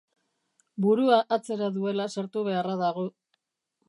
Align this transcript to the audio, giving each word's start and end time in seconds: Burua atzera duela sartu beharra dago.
Burua 0.85 1.19
atzera 1.37 1.67
duela 1.75 2.07
sartu 2.17 2.43
beharra 2.51 2.79
dago. 2.81 3.05